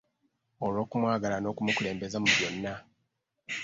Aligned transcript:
Olw’okumwagala 0.65 1.35
n’okumukulembeza 1.39 2.17
mu 2.23 2.29
byonna. 2.35 2.73